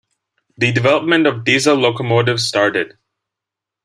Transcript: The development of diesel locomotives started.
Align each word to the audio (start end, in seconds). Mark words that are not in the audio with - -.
The 0.57 0.71
development 0.71 1.27
of 1.27 1.43
diesel 1.43 1.75
locomotives 1.77 2.41
started. 2.47 2.97